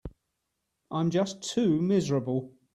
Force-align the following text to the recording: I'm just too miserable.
I'm 0.89 1.11
just 1.11 1.43
too 1.43 1.79
miserable. 1.79 2.55